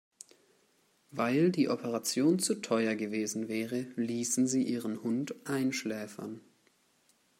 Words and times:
Weil 1.11 1.51
die 1.51 1.69
Operation 1.69 2.39
zu 2.39 2.55
teuer 2.55 2.95
gewesen 2.95 3.47
wäre, 3.49 3.81
ließen 3.97 4.47
sie 4.47 4.63
ihren 4.63 5.03
Hund 5.03 5.35
einschläfern. 5.45 6.41